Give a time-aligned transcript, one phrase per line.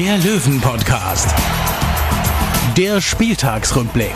[0.00, 1.28] der Löwen-Podcast.
[2.74, 4.14] Der Spieltagsrückblick.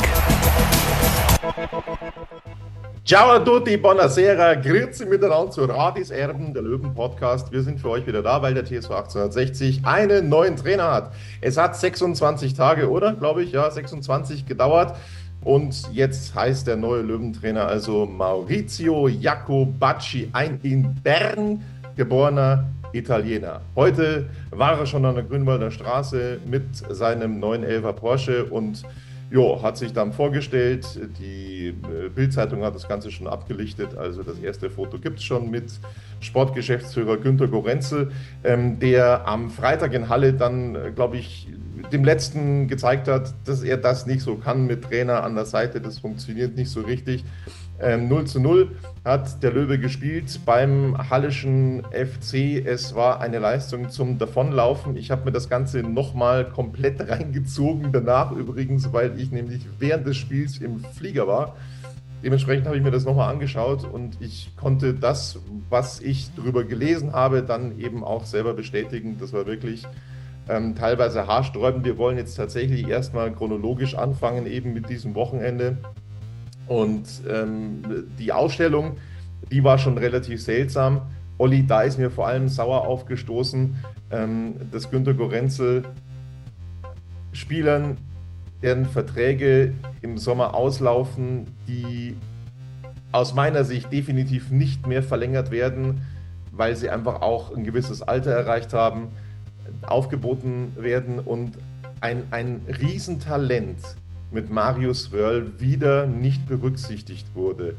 [3.05, 7.53] Ciao a tutti, buonasera, grüezi miteinander zu Radis Erben, der Löwen-Podcast.
[7.53, 11.13] Wir sind für euch wieder da, weil der TSV 1860 einen neuen Trainer hat.
[11.43, 13.13] Es hat 26 Tage, oder?
[13.13, 14.97] Glaube ich, ja, 26 gedauert.
[15.43, 21.61] Und jetzt heißt der neue Löwentrainer also Maurizio Jacobacci, ein in Bern
[21.95, 23.61] geborener Italiener.
[23.75, 28.85] Heute war er schon an der Grünwalder Straße mit seinem 911er Porsche und
[29.31, 30.87] jo, hat sich dann vorgestellt.
[31.19, 33.97] Die äh, Bildzeitung hat das Ganze schon abgelichtet.
[33.97, 35.73] Also das erste Foto gibt es schon mit
[36.21, 38.13] Sportgeschäftsführer Günter Gorenzel,
[38.45, 41.49] ähm, der am Freitag in Halle dann, äh, glaube ich,
[41.93, 45.81] dem letzten gezeigt hat, dass er das nicht so kann mit Trainer an der Seite.
[45.81, 47.25] Das funktioniert nicht so richtig.
[47.81, 52.65] Ähm, 0 zu 0 hat der Löwe gespielt beim Hallischen FC.
[52.65, 54.97] Es war eine Leistung zum Davonlaufen.
[54.97, 60.17] Ich habe mir das Ganze nochmal komplett reingezogen danach übrigens, weil ich nämlich während des
[60.17, 61.57] Spiels im Flieger war.
[62.23, 67.13] Dementsprechend habe ich mir das nochmal angeschaut und ich konnte das, was ich darüber gelesen
[67.13, 69.19] habe, dann eben auch selber bestätigen.
[69.21, 69.87] Das war wirklich
[70.49, 71.85] ähm, teilweise haarsträubend.
[71.85, 75.77] Wir wollen jetzt tatsächlich erstmal chronologisch anfangen, eben mit diesem Wochenende.
[76.67, 77.83] Und ähm,
[78.19, 78.97] die Ausstellung,
[79.51, 81.03] die war schon relativ seltsam.
[81.37, 83.77] Olli, da ist mir vor allem sauer aufgestoßen,
[84.11, 85.85] ähm, dass Günter Gorenzel
[87.33, 87.97] Spielern,
[88.63, 92.17] deren Verträge im Sommer auslaufen, die
[93.13, 96.03] aus meiner Sicht definitiv nicht mehr verlängert werden,
[96.53, 99.09] weil sie einfach auch ein gewisses Alter erreicht haben,
[99.83, 101.59] aufgeboten werden und
[102.01, 103.79] ein, ein Riesentalent
[104.31, 107.77] mit Marius Wörl wieder nicht berücksichtigt wurde.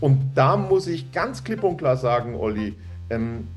[0.00, 2.74] Und da muss ich ganz klipp und klar sagen, Olli,
[3.10, 3.48] ähm,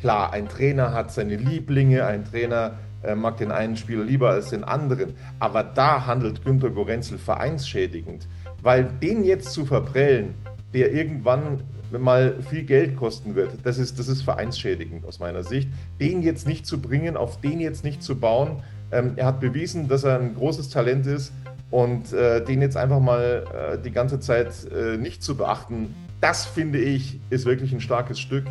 [0.00, 4.50] klar, ein Trainer hat seine Lieblinge, ein Trainer äh, mag den einen Spieler lieber als
[4.50, 8.26] den anderen, aber da handelt Günter Gorenzel vereinsschädigend,
[8.62, 10.34] weil den jetzt zu verprellen,
[10.74, 15.68] der irgendwann mal viel Geld kosten wird, das ist, das ist vereinsschädigend aus meiner Sicht.
[16.00, 19.88] Den jetzt nicht zu bringen, auf den jetzt nicht zu bauen, ähm, er hat bewiesen,
[19.88, 21.32] dass er ein großes Talent ist,
[21.70, 23.44] und äh, den jetzt einfach mal
[23.74, 28.18] äh, die ganze Zeit äh, nicht zu beachten, das finde ich, ist wirklich ein starkes
[28.18, 28.44] Stück.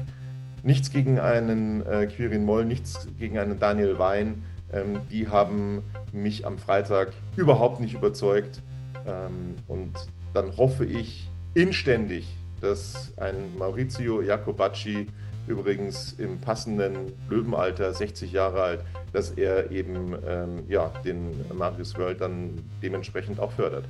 [0.64, 4.44] Nichts gegen einen äh, Quirin Moll, nichts gegen einen Daniel Wein.
[4.74, 8.62] Ähm, die haben mich am Freitag überhaupt nicht überzeugt.
[9.06, 9.94] Ähm, und
[10.34, 15.08] dann hoffe ich inständig, dass ein Maurizio Jacobacci
[15.48, 18.80] übrigens im passenden Löwenalter, 60 Jahre alt,
[19.14, 23.86] dass er eben ähm, ja, den Marius World dann dementsprechend auch fördert.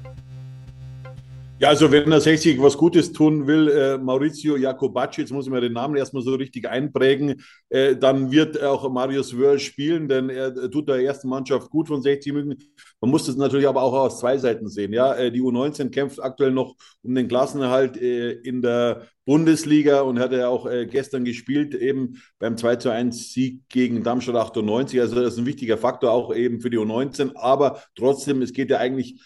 [1.57, 5.51] Ja, also wenn er 60 was Gutes tun will, äh, Maurizio Jacobacci, jetzt muss ich
[5.51, 10.29] mir den Namen erstmal so richtig einprägen, äh, dann wird auch Marius Wörl spielen, denn
[10.29, 12.61] er tut der ersten Mannschaft gut von 60 Minuten.
[13.05, 14.91] Man muss das natürlich aber auch aus zwei Seiten sehen.
[14.91, 20.19] Ja, äh, die U19 kämpft aktuell noch um den Klassenerhalt äh, in der Bundesliga und
[20.19, 24.99] hat ja auch äh, gestern gespielt, eben beim 2 zu 1 Sieg gegen Darmstadt 98.
[24.99, 27.35] Also das ist ein wichtiger Faktor auch eben für die U19.
[27.35, 29.21] Aber trotzdem, es geht ja eigentlich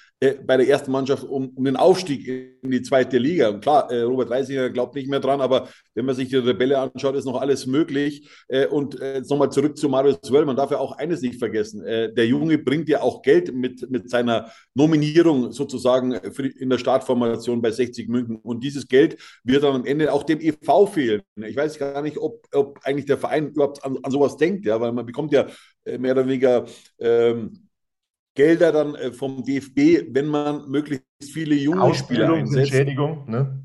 [0.46, 3.48] bei der ersten Mannschaft um, um den Aufstieg in die zweite Liga.
[3.48, 7.16] Und klar, Robert Reisinger glaubt nicht mehr dran, aber wenn man sich die Rebelle anschaut,
[7.16, 8.30] ist noch alles möglich.
[8.70, 10.44] Und jetzt nochmal zurück zu Marius Wöll.
[10.44, 11.86] Man darf ja auch eines nicht vergessen.
[11.86, 17.72] Der Junge bringt ja auch Geld mit, mit seiner Nominierung sozusagen in der Startformation bei
[17.72, 18.36] 60 München.
[18.36, 21.22] Und dieses Geld wird dann am Ende auch dem EV fehlen.
[21.36, 24.80] Ich weiß gar nicht, ob, ob eigentlich der Verein überhaupt an, an sowas denkt, ja,
[24.80, 25.48] weil man bekommt ja
[25.86, 26.66] äh, mehr oder weniger
[27.00, 27.70] ähm,
[28.36, 32.72] Gelder dann äh, vom DFB, wenn man möglichst viele junge Spieler einsetzt.
[32.72, 33.64] Entschädigung, ne?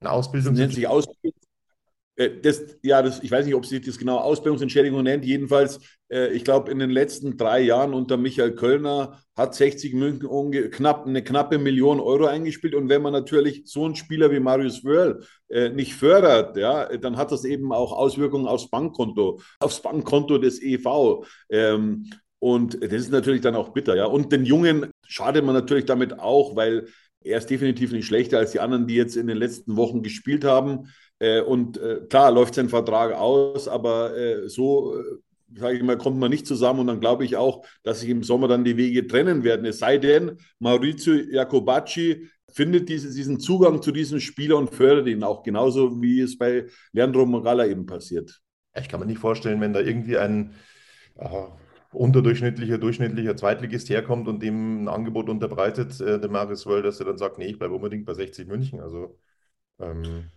[0.00, 0.52] Eine Ausbildung.
[0.52, 1.37] Das nennt sich Ausbildung.
[2.18, 5.24] Äh, das, ja, das, ich weiß nicht, ob sie das genau Ausbildungsentschädigung nennt.
[5.24, 5.80] Jedenfalls,
[6.10, 11.06] äh, ich glaube, in den letzten drei Jahren unter Michael Kölner hat 60 München knapp,
[11.06, 12.74] eine knappe Million Euro eingespielt.
[12.74, 17.16] Und wenn man natürlich so einen Spieler wie Marius Wörl äh, nicht fördert, ja, dann
[17.16, 21.24] hat das eben auch Auswirkungen aufs Bankkonto, aufs Bankkonto des EV.
[21.50, 22.10] Ähm,
[22.40, 24.04] und das ist natürlich dann auch bitter, ja.
[24.06, 26.86] Und den Jungen schadet man natürlich damit auch, weil
[27.20, 30.44] er ist definitiv nicht schlechter als die anderen, die jetzt in den letzten Wochen gespielt
[30.44, 30.88] haben.
[31.18, 34.94] Äh, und äh, klar läuft sein Vertrag aus, aber äh, so
[35.54, 38.22] sage ich mal, kommt man nicht zusammen und dann glaube ich auch, dass sich im
[38.22, 39.64] Sommer dann die Wege trennen werden.
[39.66, 45.22] Es sei denn, Maurizio Jacobacci findet diese, diesen Zugang zu diesem Spieler und fördert ihn
[45.22, 48.40] auch genauso, wie es bei Leandro Morala eben passiert.
[48.78, 50.54] Ich kann mir nicht vorstellen, wenn da irgendwie ein
[51.16, 51.28] äh,
[51.92, 57.06] unterdurchschnittlicher, durchschnittlicher Zweitligist herkommt und dem ein Angebot unterbreitet, äh, der Marius Wöll, dass er
[57.06, 58.80] dann sagt, nee, ich bleibe unbedingt bei 60 München.
[58.80, 59.18] Also
[59.80, 60.30] ähm,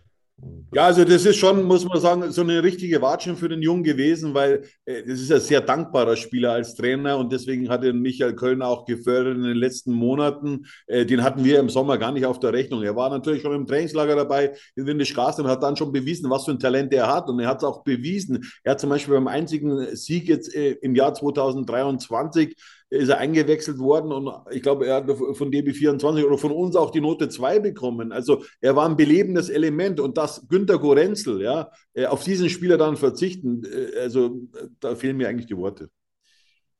[0.74, 3.84] ja, also das ist schon, muss man sagen, so eine richtige Watschen für den Jungen
[3.84, 7.92] gewesen, weil äh, das ist ein sehr dankbarer Spieler als Trainer und deswegen hat er
[7.92, 10.64] Michael Kölner auch gefördert in den letzten Monaten.
[10.86, 12.82] Äh, den hatten wir im Sommer gar nicht auf der Rechnung.
[12.82, 16.46] Er war natürlich schon im Trainingslager dabei in Windischgarsten und hat dann schon bewiesen, was
[16.46, 18.42] für ein Talent er hat und er hat es auch bewiesen.
[18.64, 22.56] Er hat zum Beispiel beim einzigen Sieg jetzt äh, im Jahr 2023
[22.92, 26.90] ist er eingewechselt worden und ich glaube, er hat von DB24 oder von uns auch
[26.90, 28.12] die Note 2 bekommen.
[28.12, 32.76] Also er war ein belebendes Element und dass Günter Gorenzel, ja, äh, auf diesen Spieler
[32.76, 34.42] dann verzichten, äh, also
[34.80, 35.88] da fehlen mir eigentlich die Worte.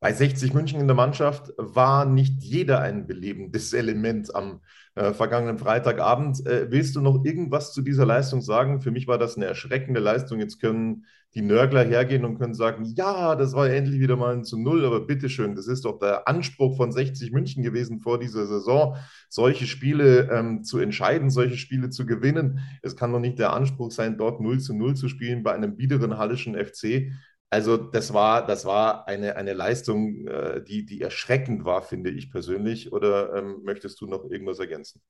[0.00, 4.60] Bei 60 München in der Mannschaft war nicht jeder ein belebendes Element am
[4.94, 6.46] äh, vergangenen Freitagabend.
[6.46, 8.80] Äh, willst du noch irgendwas zu dieser Leistung sagen?
[8.80, 10.38] Für mich war das eine erschreckende Leistung.
[10.38, 11.04] Jetzt können
[11.34, 14.84] die Nörgler hergehen und können sagen, ja, das war endlich wieder mal ein zu Null,
[14.84, 18.96] aber bitteschön, das ist doch der Anspruch von 60 München gewesen vor dieser Saison,
[19.30, 22.60] solche Spiele ähm, zu entscheiden, solche Spiele zu gewinnen.
[22.82, 25.76] Es kann doch nicht der Anspruch sein, dort 0 zu 0 zu spielen bei einem
[25.76, 27.12] biederen Hallischen FC.
[27.52, 32.30] Also das war, das war eine, eine Leistung, äh, die, die erschreckend war, finde ich
[32.30, 32.92] persönlich.
[32.92, 35.02] Oder ähm, möchtest du noch irgendwas ergänzen?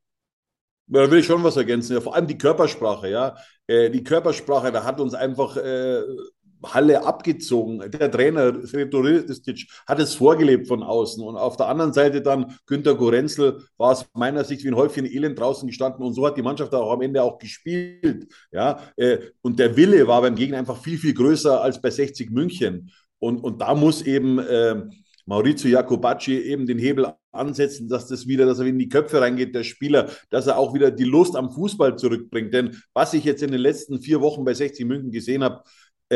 [0.88, 1.94] Da will ich schon was ergänzen.
[1.94, 3.36] Ja, vor allem die Körpersprache, ja.
[3.68, 6.02] Äh, die Körpersprache, da hat uns einfach äh,
[6.64, 7.90] Halle abgezogen.
[7.90, 11.22] Der Trainer Sretoristic hat es vorgelebt von außen.
[11.22, 15.06] Und auf der anderen Seite dann Günter Gorenzel war aus meiner Sicht wie ein Häufchen
[15.06, 16.04] Elend draußen gestanden.
[16.04, 18.26] Und so hat die Mannschaft auch am Ende auch gespielt.
[18.50, 22.30] Ja, äh, und der Wille war beim Gegner einfach viel, viel größer als bei 60
[22.30, 22.90] München.
[23.18, 24.82] Und, und da muss eben äh,
[25.26, 29.54] Maurizio Jacobacci eben den Hebel ansetzen, dass das wieder, dass er in die Köpfe reingeht,
[29.54, 32.52] der Spieler, dass er auch wieder die Lust am Fußball zurückbringt.
[32.52, 35.62] Denn was ich jetzt in den letzten vier Wochen bei 60 München gesehen habe,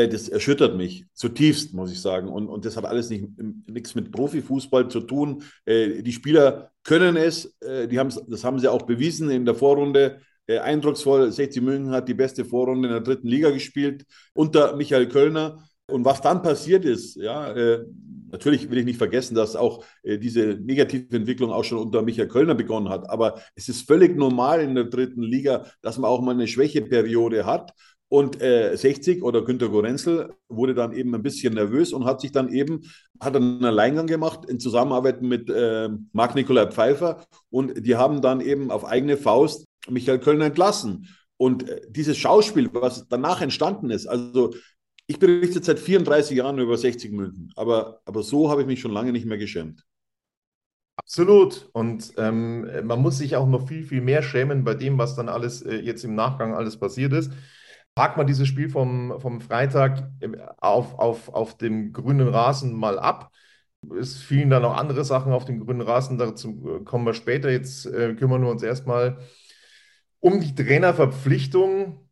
[0.05, 2.27] das erschüttert mich zutiefst, muss ich sagen.
[2.27, 3.25] Und, und das hat alles nicht,
[3.67, 5.43] nichts mit Profifußball zu tun.
[5.65, 10.19] Äh, die Spieler können es, äh, die das haben sie auch bewiesen in der Vorrunde.
[10.47, 15.57] eindrucksvoll, 60 München hat die beste Vorrunde in der dritten Liga gespielt unter Michael Kölner.
[15.89, 17.85] Und was dann passiert ist, ja, äh,
[18.29, 22.27] natürlich will ich nicht vergessen, dass auch äh, diese negative Entwicklung auch schon unter Michael
[22.27, 23.09] Kölner begonnen hat.
[23.09, 27.45] Aber es ist völlig normal in der dritten Liga, dass man auch mal eine Schwächeperiode
[27.45, 27.71] hat.
[28.09, 32.31] Und äh, 60 oder Günter Gorenzel wurde dann eben ein bisschen nervös und hat sich
[32.31, 32.81] dann eben,
[33.19, 38.71] hat einen Alleingang gemacht in Zusammenarbeit mit äh, Marc-Nikolai Pfeiffer und die haben dann eben
[38.71, 41.09] auf eigene Faust Michael Kölner entlassen.
[41.35, 44.53] Und äh, dieses Schauspiel, was danach entstanden ist, also
[45.07, 48.91] ich berichte seit 34 Jahren über 60 München, aber, aber so habe ich mich schon
[48.91, 49.83] lange nicht mehr geschämt.
[50.97, 51.69] Absolut.
[51.73, 55.29] Und ähm, man muss sich auch noch viel, viel mehr schämen bei dem, was dann
[55.29, 57.31] alles äh, jetzt im Nachgang alles passiert ist.
[57.97, 60.11] Packt man dieses Spiel vom, vom Freitag
[60.59, 63.31] auf, auf, auf dem grünen Rasen mal ab.
[63.99, 67.49] Es fielen dann noch andere Sachen auf den grünen Rasen, dazu äh, kommen wir später.
[67.49, 69.17] Jetzt äh, kümmern wir uns erstmal
[70.19, 72.07] um die Trainerverpflichtung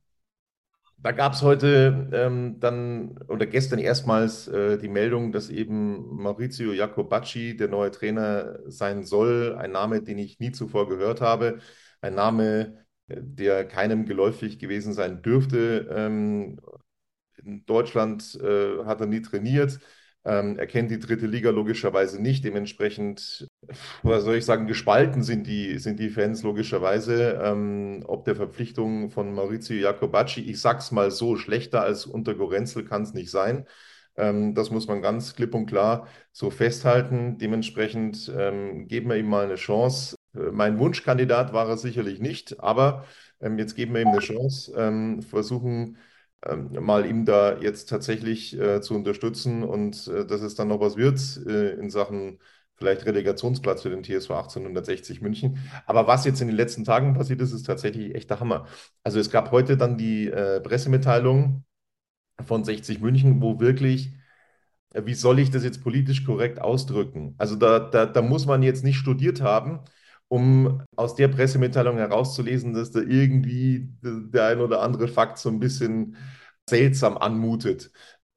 [1.05, 6.73] da gab es heute ähm, dann oder gestern erstmals äh, die Meldung, dass eben Maurizio
[6.73, 9.55] Jacobacci der neue Trainer sein soll.
[9.55, 11.59] Ein Name, den ich nie zuvor gehört habe.
[12.01, 15.87] Ein Name, der keinem geläufig gewesen sein dürfte.
[15.91, 16.59] Ähm,
[17.43, 19.79] in Deutschland äh, hat er nie trainiert.
[20.23, 22.43] Ähm, er kennt die dritte Liga logischerweise nicht.
[22.43, 23.47] Dementsprechend,
[24.03, 27.39] was soll ich sagen, gespalten sind die, sind die Fans logischerweise.
[27.43, 32.85] Ähm, ob der Verpflichtung von Maurizio Jacobacci, ich sag's mal so, schlechter als unter Gorenzel
[32.85, 33.67] kann es nicht sein.
[34.17, 37.37] Ähm, das muss man ganz klipp und klar so festhalten.
[37.37, 40.15] Dementsprechend ähm, geben wir ihm mal eine Chance.
[40.51, 43.05] Mein Wunschkandidat war er sicherlich nicht, aber
[43.41, 45.97] ähm, jetzt geben wir ihm eine Chance, ähm, versuchen,
[46.45, 50.79] ähm, mal ihm da jetzt tatsächlich äh, zu unterstützen und äh, dass es dann noch
[50.79, 52.39] was wird äh, in Sachen
[52.75, 55.59] vielleicht Relegationsplatz für den TSV 1860 München.
[55.85, 58.67] Aber was jetzt in den letzten Tagen passiert ist, ist tatsächlich echt der Hammer.
[59.03, 61.63] Also es gab heute dann die äh, Pressemitteilung
[62.45, 64.13] von 60 München, wo wirklich
[64.93, 67.35] äh, wie soll ich das jetzt politisch korrekt ausdrücken?
[67.37, 69.81] Also da, da, da muss man jetzt nicht studiert haben,
[70.27, 75.59] um aus der Pressemitteilung herauszulesen, dass da irgendwie der ein oder andere Fakt so ein
[75.59, 76.17] bisschen
[76.69, 77.91] seltsam anmutet.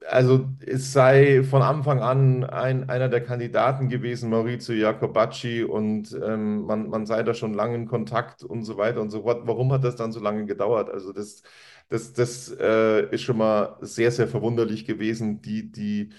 [0.07, 6.63] Also es sei von Anfang an ein, einer der Kandidaten gewesen, Maurizio Jacobacci, und ähm,
[6.67, 9.43] man, man sei da schon lange in Kontakt und so weiter und so fort.
[9.47, 10.89] Warum hat das dann so lange gedauert?
[10.91, 11.43] Also das,
[11.89, 15.43] das, das äh, ist schon mal sehr, sehr verwunderlich gewesen.
[15.43, 16.11] Die, die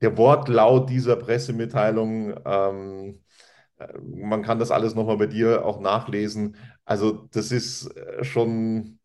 [0.00, 3.20] der Wortlaut dieser Pressemitteilung, ähm,
[4.02, 6.56] man kann das alles nochmal bei dir auch nachlesen.
[6.84, 8.98] Also das ist äh, schon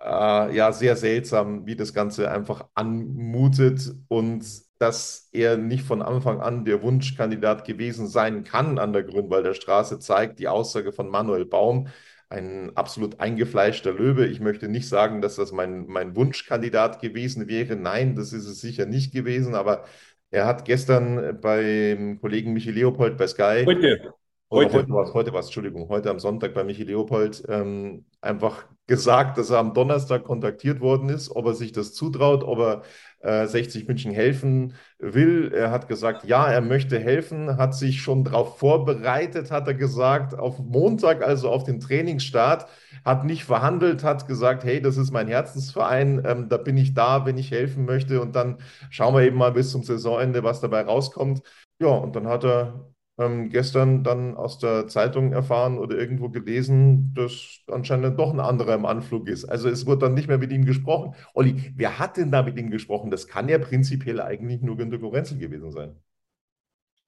[0.00, 4.44] äh, ja sehr seltsam, wie das Ganze einfach anmutet und
[4.78, 9.98] dass er nicht von Anfang an der Wunschkandidat gewesen sein kann an der Grünwalder Straße,
[10.00, 11.88] zeigt die Aussage von Manuel Baum,
[12.28, 14.26] ein absolut eingefleischter Löwe.
[14.26, 17.76] Ich möchte nicht sagen, dass das mein, mein Wunschkandidat gewesen wäre.
[17.76, 19.84] Nein, das ist es sicher nicht gewesen, aber
[20.32, 23.62] er hat gestern beim Kollegen Michi Leopold bei Sky.
[23.64, 24.14] Heute.
[24.52, 29.38] Heute, heute war es, heute Entschuldigung, heute am Sonntag bei Michi Leopold ähm, einfach gesagt,
[29.38, 32.82] dass er am Donnerstag kontaktiert worden ist, ob er sich das zutraut, ob er
[33.20, 35.50] äh, 60 München helfen will.
[35.54, 40.38] Er hat gesagt, ja, er möchte helfen, hat sich schon darauf vorbereitet, hat er gesagt,
[40.38, 42.66] auf Montag, also auf den Trainingsstart,
[43.06, 47.24] hat nicht verhandelt, hat gesagt, hey, das ist mein Herzensverein, ähm, da bin ich da,
[47.24, 48.58] wenn ich helfen möchte und dann
[48.90, 51.40] schauen wir eben mal bis zum Saisonende, was dabei rauskommt.
[51.80, 57.12] Ja, und dann hat er ähm, gestern dann aus der Zeitung erfahren oder irgendwo gelesen,
[57.14, 59.44] dass anscheinend doch ein anderer im Anflug ist.
[59.44, 61.14] Also es wurde dann nicht mehr mit ihm gesprochen.
[61.34, 63.10] Olli, wer hat denn da mit ihm gesprochen?
[63.10, 65.96] Das kann ja prinzipiell eigentlich nur Günter Gorenzel gewesen sein.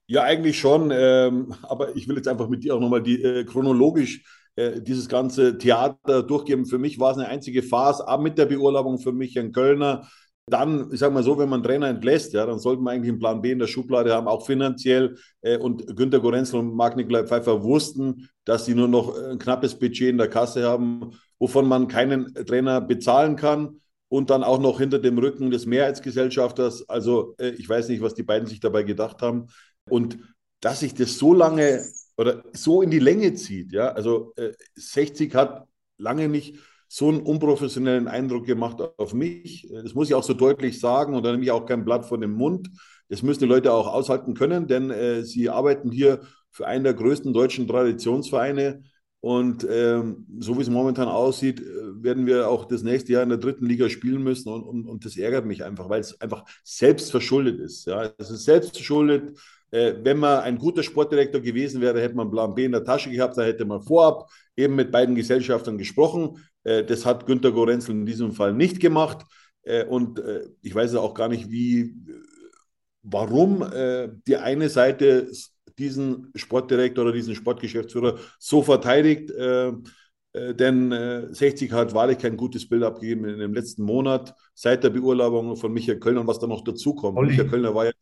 [0.06, 0.90] Ja, eigentlich schon.
[0.92, 4.22] Ähm, aber ich will jetzt einfach mit dir auch nochmal die, äh, chronologisch
[4.56, 6.66] äh, dieses ganze Theater durchgeben.
[6.66, 10.06] Für mich war es eine einzige Phase, ab mit der Beurlaubung für mich ein Kölner
[10.46, 13.18] dann, ich sage mal so, wenn man Trainer entlässt, ja, dann sollte man eigentlich einen
[13.18, 15.16] Plan B in der Schublade haben, auch finanziell.
[15.40, 20.10] Äh, und Günter Gorenzel und Marc-Nikolai Pfeiffer wussten, dass sie nur noch ein knappes Budget
[20.10, 23.80] in der Kasse haben, wovon man keinen Trainer bezahlen kann.
[24.08, 26.88] Und dann auch noch hinter dem Rücken des Mehrheitsgesellschafters.
[26.88, 29.46] Also äh, ich weiß nicht, was die beiden sich dabei gedacht haben.
[29.88, 30.18] Und
[30.60, 31.84] dass sich das so lange
[32.16, 35.66] oder so in die Länge zieht, ja, also äh, 60 hat
[35.98, 36.58] lange nicht
[36.94, 39.68] so einen unprofessionellen Eindruck gemacht auf mich.
[39.82, 42.20] Das muss ich auch so deutlich sagen und dann nehme ich auch kein Blatt von
[42.20, 42.70] dem Mund.
[43.08, 46.20] Das müssen die Leute auch aushalten können, denn äh, sie arbeiten hier
[46.52, 48.84] für einen der größten deutschen Traditionsvereine.
[49.18, 51.64] Und ähm, so wie es momentan aussieht, äh,
[52.00, 54.52] werden wir auch das nächste Jahr in der dritten Liga spielen müssen.
[54.52, 57.86] Und, und, und das ärgert mich einfach, weil es einfach selbst verschuldet ist.
[57.86, 58.12] Ja?
[58.18, 59.36] Es ist selbst verschuldet.
[59.63, 63.10] Äh, wenn man ein guter Sportdirektor gewesen wäre, hätte man Plan B in der Tasche
[63.10, 63.36] gehabt.
[63.36, 66.38] Da hätte man vorab eben mit beiden Gesellschaftern gesprochen.
[66.64, 69.24] Äh, das hat Günter Gorenzel in diesem Fall nicht gemacht.
[69.62, 71.94] Äh, und äh, ich weiß auch gar nicht, wie,
[73.02, 73.62] warum
[74.26, 75.30] die eine Seite
[75.78, 79.30] diesen Sportdirektor oder diesen Sportgeschäftsführer so verteidigt.
[80.34, 85.54] Denn 60 hat wahrlich kein gutes Bild abgegeben in dem letzten Monat, seit der Beurlaubung
[85.56, 87.18] von Michael Kölner und was da noch dazu kommt.
[87.18, 87.32] Olli.
[87.32, 87.92] Michael Kölner war ja.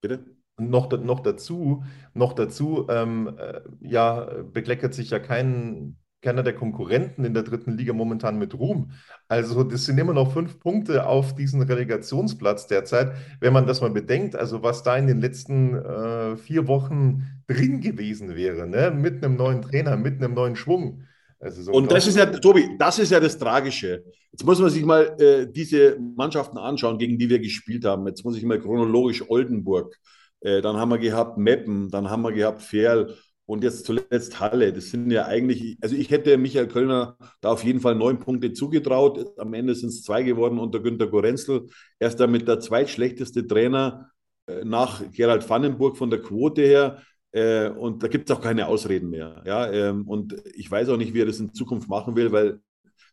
[0.00, 0.35] Bitte?
[0.58, 1.84] Noch, noch dazu,
[2.14, 3.36] noch dazu ähm,
[3.80, 5.96] ja, bekleckert sich ja kein
[6.26, 8.90] keiner der Konkurrenten in der dritten Liga momentan mit Ruhm.
[9.28, 13.12] Also das sind immer noch fünf Punkte auf diesen Relegationsplatz derzeit.
[13.38, 17.80] Wenn man das mal bedenkt, also was da in den letzten äh, vier Wochen drin
[17.80, 18.90] gewesen wäre, ne?
[18.90, 21.04] mit einem neuen Trainer, mit einem neuen Schwung.
[21.38, 24.02] Also so und das ist ja, Tobi, das ist ja das Tragische.
[24.32, 28.04] Jetzt muss man sich mal äh, diese Mannschaften anschauen, gegen die wir gespielt haben.
[28.08, 29.94] Jetzt muss ich mal chronologisch Oldenburg.
[30.40, 33.14] Äh, dann haben wir gehabt Meppen, dann haben wir gehabt Ferl
[33.46, 34.72] und jetzt zuletzt Halle.
[34.72, 38.52] Das sind ja eigentlich, also ich hätte Michael Kölner da auf jeden Fall neun Punkte
[38.52, 39.38] zugetraut.
[39.38, 41.66] Am Ende sind es zwei geworden unter Günter Gorenzel.
[41.98, 44.10] Er ist damit der zweitschlechteste Trainer
[44.46, 47.02] äh, nach Gerald Vandenburg von der Quote her.
[47.32, 49.42] Äh, und da gibt es auch keine Ausreden mehr.
[49.46, 49.70] Ja?
[49.70, 52.60] Ähm, und ich weiß auch nicht, wie er das in Zukunft machen will, weil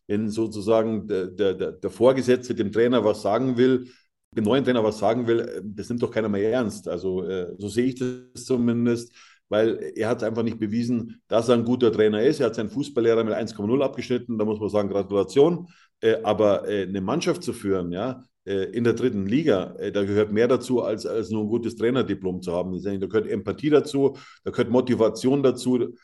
[0.06, 3.88] wenn sozusagen der, der, der Vorgesetzte dem Trainer was sagen will,
[4.36, 6.88] dem neuen Trainer was sagen will, äh, das nimmt doch keiner mehr ernst.
[6.88, 7.24] Also
[7.58, 9.12] so sehe ich das zumindest
[9.48, 12.40] weil er hat einfach nicht bewiesen, dass er ein guter Trainer ist.
[12.40, 15.68] Er hat seinen Fußballlehrer mit 1,0 abgeschnitten, da muss man sagen, Gratulation.
[16.00, 20.32] Äh, aber äh, eine Mannschaft zu führen, ja, äh, in der dritten Liga, da gehört
[20.32, 22.78] mehr dazu, als, als nur ein gutes Trainerdiplom zu haben.
[22.82, 25.94] Da gehört Empathie dazu, da gehört Motivation dazu.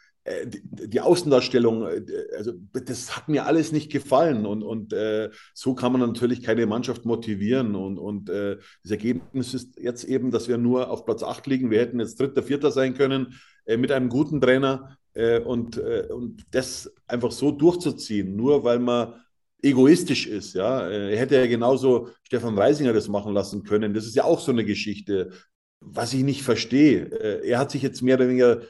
[0.44, 1.86] Die, die, Außendarstellung,
[2.36, 6.66] also das hat mir alles nicht gefallen und, und äh, so kann man natürlich keine
[6.66, 11.22] Mannschaft motivieren und, und äh, das Ergebnis ist jetzt eben, dass wir nur auf Platz
[11.22, 11.70] 8 liegen.
[11.70, 13.34] Wir hätten jetzt Dritter, Vierter sein können
[13.64, 18.78] äh, mit einem guten Trainer äh, und, äh, und das einfach so durchzuziehen, nur weil
[18.78, 19.14] man
[19.62, 20.54] egoistisch ist.
[20.54, 20.88] Ja?
[20.88, 23.94] Er hätte ja genauso Stefan Reisinger das machen lassen können.
[23.94, 25.30] Das ist ja auch so eine Geschichte,
[25.80, 27.42] was ich nicht verstehe.
[27.42, 28.62] Er hat sich jetzt mehr oder weniger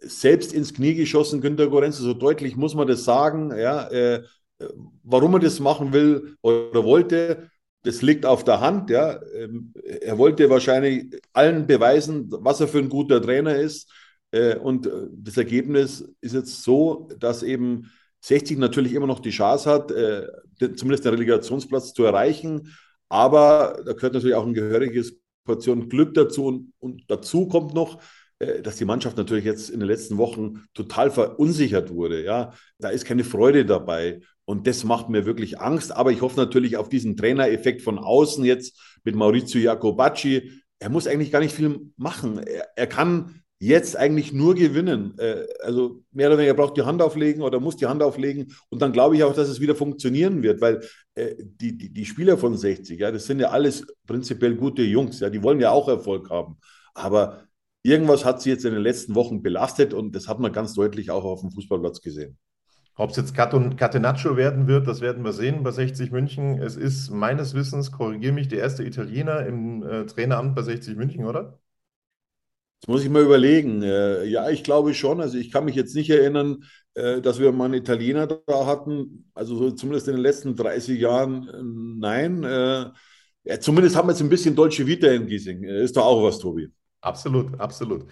[0.00, 3.56] selbst ins Knie geschossen, Günter Gorenzel, so deutlich muss man das sagen.
[3.56, 3.90] Ja?
[5.02, 7.50] Warum er das machen will oder wollte,
[7.82, 8.90] das liegt auf der Hand.
[8.90, 9.20] Ja?
[9.34, 13.90] Ähm, er wollte wahrscheinlich allen beweisen, was er für ein guter Trainer ist.
[14.32, 17.90] Äh, und äh, das Ergebnis ist jetzt so, dass eben
[18.20, 20.26] 60 natürlich immer noch die Chance hat, äh,
[20.58, 22.74] zumindest den Relegationsplatz zu erreichen.
[23.08, 26.46] Aber da gehört natürlich auch ein gehöriges Portion Glück dazu.
[26.46, 28.19] Und, und dazu kommt noch, äh,
[28.62, 32.24] dass die Mannschaft natürlich jetzt in den letzten Wochen total verunsichert wurde.
[32.24, 34.20] Ja, da ist keine Freude dabei.
[34.46, 35.92] Und das macht mir wirklich Angst.
[35.94, 40.50] Aber ich hoffe natürlich auf diesen Trainereffekt von außen jetzt mit Maurizio Jacobacci.
[40.78, 42.38] Er muss eigentlich gar nicht viel machen.
[42.38, 45.14] Er, er kann jetzt eigentlich nur gewinnen.
[45.18, 48.52] Äh, also mehr oder weniger braucht die Hand auflegen oder muss die Hand auflegen.
[48.70, 50.80] Und dann glaube ich auch, dass es wieder funktionieren wird, weil
[51.14, 55.20] äh, die, die, die Spieler von 60, ja, das sind ja alles prinzipiell gute Jungs.
[55.20, 56.56] Ja, die wollen ja auch Erfolg haben.
[56.94, 57.44] Aber
[57.82, 61.10] irgendwas hat sie jetzt in den letzten Wochen belastet und das hat man ganz deutlich
[61.10, 62.38] auch auf dem Fußballplatz gesehen.
[62.96, 66.60] Ob es jetzt Catenaccio werden wird, das werden wir sehen bei 60 München.
[66.60, 71.24] Es ist meines Wissens, korrigiere mich, der erste Italiener im äh, Traineramt bei 60 München,
[71.24, 71.58] oder?
[72.80, 73.82] Das muss ich mal überlegen.
[73.82, 75.20] Äh, ja, ich glaube schon.
[75.22, 79.30] Also ich kann mich jetzt nicht erinnern, äh, dass wir mal einen Italiener da hatten.
[79.32, 82.92] Also so zumindest in den letzten 30 Jahren äh, nein.
[83.44, 85.64] Ja, zumindest haben wir jetzt ein bisschen deutsche Vita in Giesing.
[85.64, 86.70] Ist doch auch was, Tobi.
[87.00, 88.06] Absolut, absolut.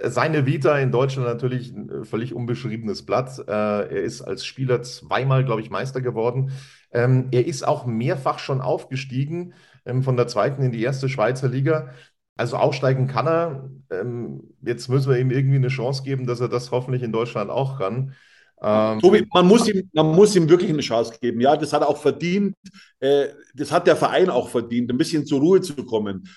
[0.00, 3.38] Seine Vita in Deutschland natürlich ein völlig unbeschriebenes Blatt.
[3.48, 6.52] Er ist als Spieler zweimal, glaube ich, Meister geworden.
[6.92, 9.54] Ähm, er ist auch mehrfach schon aufgestiegen
[9.84, 11.90] ähm, von der zweiten in die erste Schweizer Liga.
[12.36, 13.70] Also aufsteigen kann er.
[13.90, 17.50] Ähm, jetzt müssen wir ihm irgendwie eine Chance geben, dass er das hoffentlich in Deutschland
[17.50, 18.14] auch kann.
[18.60, 21.40] Tobi, man muss, ihm, man muss ihm wirklich eine Chance geben.
[21.40, 22.56] Ja, das hat er auch verdient.
[22.98, 26.28] Äh, das hat der Verein auch verdient, ein bisschen zur Ruhe zu kommen.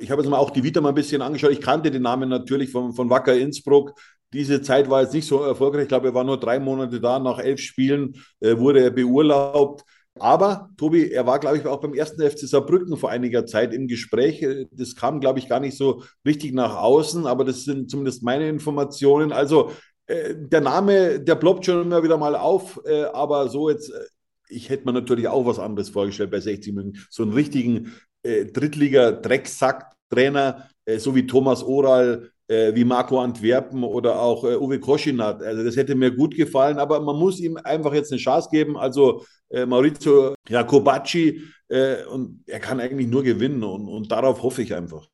[0.00, 1.52] Ich habe jetzt mal auch die Vita mal ein bisschen angeschaut.
[1.52, 3.92] Ich kannte den Namen natürlich von, von Wacker Innsbruck.
[4.32, 5.82] Diese Zeit war jetzt nicht so erfolgreich.
[5.82, 7.18] Ich glaube, er war nur drei Monate da.
[7.18, 9.84] Nach elf Spielen äh, wurde er beurlaubt.
[10.18, 13.86] Aber, Tobi, er war, glaube ich, auch beim ersten FC Saarbrücken vor einiger Zeit im
[13.86, 14.44] Gespräch.
[14.72, 18.48] Das kam, glaube ich, gar nicht so richtig nach außen, aber das sind zumindest meine
[18.48, 19.32] Informationen.
[19.32, 19.70] Also,
[20.06, 24.04] äh, der Name, der ploppt schon immer wieder mal auf, äh, aber so jetzt, äh,
[24.48, 27.06] ich hätte mir natürlich auch was anderes vorgestellt bei 60 München.
[27.08, 34.20] So einen richtigen äh, Drittliga-Drecksack-Trainer, äh, so wie Thomas Oral, äh, wie Marco Antwerpen oder
[34.20, 35.42] auch äh, Uwe Koschinat.
[35.42, 38.76] Also das hätte mir gut gefallen, aber man muss ihm einfach jetzt eine Chance geben.
[38.76, 44.62] Also äh, Maurizio Jacobacci äh, und er kann eigentlich nur gewinnen und, und darauf hoffe
[44.62, 45.06] ich einfach.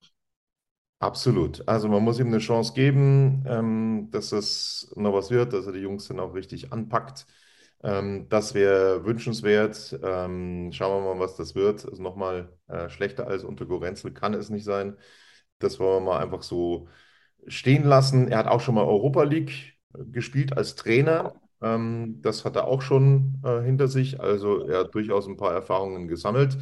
[0.98, 1.66] Absolut.
[1.68, 5.72] Also man muss ihm eine Chance geben, ähm, dass das noch was wird, dass er
[5.72, 7.26] die Jungs dann auch richtig anpackt.
[7.86, 9.98] Ähm, das wäre wünschenswert.
[10.02, 11.86] Ähm, schauen wir mal, was das wird.
[11.88, 14.96] Also nochmal äh, schlechter als unter Gorenzel kann es nicht sein.
[15.60, 16.88] Das wollen wir mal einfach so
[17.46, 18.28] stehen lassen.
[18.28, 21.34] Er hat auch schon mal Europa League gespielt als Trainer.
[21.62, 24.20] Ähm, das hat er auch schon äh, hinter sich.
[24.20, 26.58] Also er hat durchaus ein paar Erfahrungen gesammelt.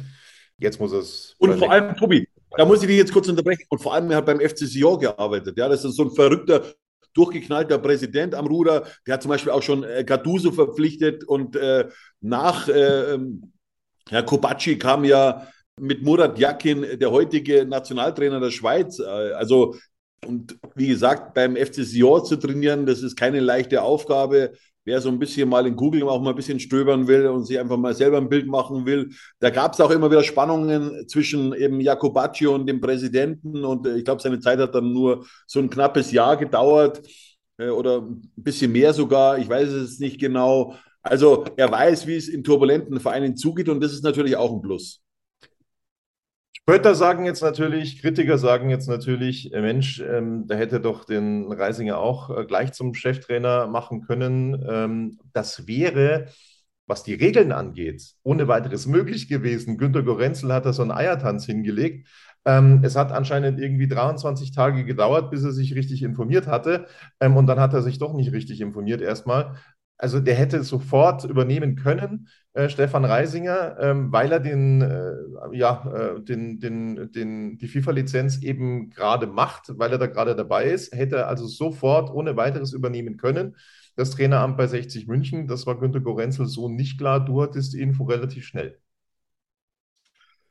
[0.57, 1.35] Jetzt muss es.
[1.39, 3.65] Und vor allem, Tobi, da muss ich dich jetzt kurz unterbrechen.
[3.69, 5.57] Und vor allem, er hat beim FC Sion gearbeitet.
[5.57, 6.63] Ja, das ist so ein verrückter,
[7.15, 8.85] durchgeknallter Präsident am Ruder.
[9.07, 11.87] Der hat zum Beispiel auch schon äh, Gattuso verpflichtet und äh,
[12.21, 13.17] nach äh,
[14.09, 15.47] Herr Kobacci kam ja
[15.79, 18.99] mit Murat Yakin der heutige Nationaltrainer der Schweiz.
[18.99, 19.75] Äh, also
[20.25, 24.53] und wie gesagt, beim FC Sion zu trainieren, das ist keine leichte Aufgabe.
[24.85, 27.59] Wer so ein bisschen mal in Google auch mal ein bisschen stöbern will und sich
[27.59, 31.53] einfach mal selber ein Bild machen will, da gab es auch immer wieder Spannungen zwischen
[31.53, 33.65] eben Jacobacci und dem Präsidenten.
[33.65, 37.01] Und äh, ich glaube, seine Zeit hat dann nur so ein knappes Jahr gedauert
[37.57, 39.39] äh, oder ein bisschen mehr sogar.
[39.39, 40.75] Ich weiß es nicht genau.
[41.01, 44.61] Also er weiß, wie es in turbulenten Vereinen zugeht und das ist natürlich auch ein
[44.61, 45.04] Plus.
[46.67, 51.51] Spötter sagen jetzt natürlich, Kritiker sagen jetzt natürlich, äh, Mensch, ähm, da hätte doch den
[51.51, 54.65] Reisinger auch äh, gleich zum Cheftrainer machen können.
[54.67, 56.25] Ähm, das wäre,
[56.87, 59.77] was die Regeln angeht, ohne weiteres möglich gewesen.
[59.77, 62.07] Günter Gorenzel hat da so einen Eiertanz hingelegt.
[62.45, 66.87] Ähm, es hat anscheinend irgendwie 23 Tage gedauert, bis er sich richtig informiert hatte.
[67.19, 69.55] Ähm, und dann hat er sich doch nicht richtig informiert erstmal.
[69.99, 75.13] Also der hätte sofort übernehmen können, äh, Stefan Reisinger, ähm, weil er den, äh,
[75.51, 80.65] ja, äh, den, den, den, die FIFA-Lizenz eben gerade macht, weil er da gerade dabei
[80.65, 83.57] ist, hätte er also sofort ohne weiteres übernehmen können.
[83.97, 87.23] Das Traineramt bei 60 München, das war Günter Gorenzel so nicht klar.
[87.25, 88.79] Du hattest die Info relativ schnell.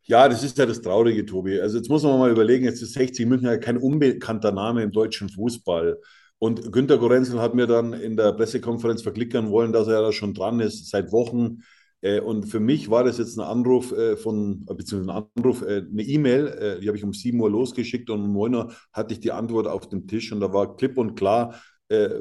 [0.07, 1.59] Ja, das ist ja das Traurige, Tobi.
[1.61, 4.93] Also jetzt muss man mal überlegen, jetzt ist 60 München ja kein unbekannter Name im
[4.93, 5.99] deutschen Fußball.
[6.38, 10.35] Und Günter Gorenzel hat mir dann in der Pressekonferenz verklickern wollen, dass er da schon
[10.35, 11.62] dran ist, seit Wochen.
[12.05, 15.83] Äh, und für mich war das jetzt ein Anruf äh, von, beziehungsweise ein Anruf, äh,
[15.90, 19.21] eine E-Mail, die habe ich um 7 Uhr losgeschickt und um 9 Uhr hatte ich
[19.21, 21.61] die Antwort auf dem Tisch und da war klipp und klar,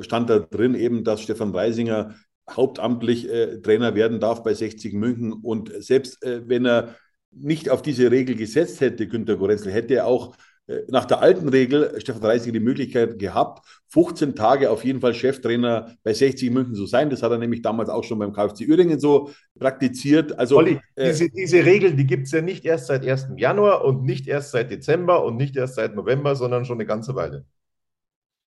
[0.01, 2.15] stand da drin eben, dass Stefan Reisinger
[2.49, 3.27] hauptamtlich
[3.63, 6.95] Trainer werden darf bei 60 München und selbst wenn er
[7.31, 10.39] nicht auf diese Regel gesetzt hätte, Günter Gorenzel, hätte er auch äh,
[10.87, 15.95] nach der alten Regel Stefan Reisinger die Möglichkeit gehabt, 15 Tage auf jeden Fall Cheftrainer
[16.03, 17.09] bei 60 München zu sein.
[17.09, 20.37] Das hat er nämlich damals auch schon beim KfC Uerdingen so praktiziert.
[20.39, 23.27] Also Olli, äh, diese, diese Regel, die gibt es ja nicht erst seit 1.
[23.37, 27.13] Januar und nicht erst seit Dezember und nicht erst seit November, sondern schon eine ganze
[27.15, 27.45] Weile.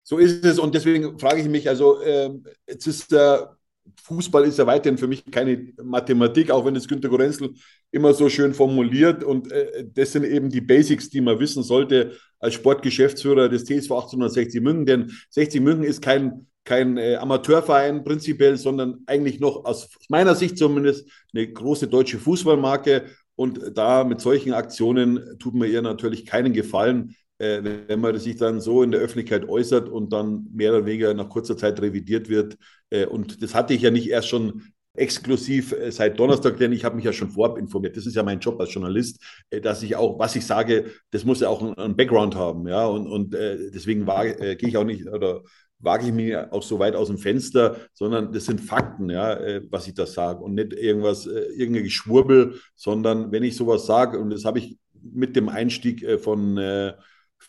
[0.02, 2.31] So ist es und deswegen frage ich mich, also äh,
[2.66, 3.56] jetzt ist der
[4.03, 7.55] Fußball ist ja weiterhin für mich keine Mathematik, auch wenn es Günter Gorenzel
[7.90, 9.25] immer so schön formuliert.
[9.25, 13.90] Und äh, das sind eben die Basics, die man wissen sollte als Sportgeschäftsführer des TSV
[13.90, 14.87] 1860 München.
[14.87, 20.59] Denn 60 München ist kein, kein äh, Amateurverein prinzipiell, sondern eigentlich noch aus meiner Sicht
[20.59, 23.07] zumindest eine große deutsche Fußballmarke.
[23.35, 28.37] Und da mit solchen Aktionen tut man ihr natürlich keinen Gefallen, äh, wenn man sich
[28.37, 32.29] dann so in der Öffentlichkeit äußert und dann mehr oder weniger nach kurzer Zeit revidiert
[32.29, 32.57] wird.
[32.90, 34.62] Äh, und das hatte ich ja nicht erst schon
[34.96, 37.96] exklusiv äh, seit Donnerstag, denn ich habe mich ja schon vorab informiert.
[37.96, 41.25] Das ist ja mein Job als Journalist, äh, dass ich auch, was ich sage, das
[41.25, 42.66] muss ja auch einen Background haben.
[42.66, 45.42] Ja, und, und äh, deswegen gehe ich auch nicht oder
[45.79, 49.87] wage ich mich auch so weit aus dem Fenster, sondern das sind Fakten, ja, was
[49.87, 54.46] ich da sage und nicht irgendwas, irgendein Geschwurbel, sondern wenn ich sowas sage, und das
[54.46, 56.57] habe ich mit dem Einstieg von